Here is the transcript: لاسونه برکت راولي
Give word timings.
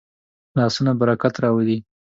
لاسونه 0.57 0.91
برکت 1.01 1.35
راولي 1.43 1.77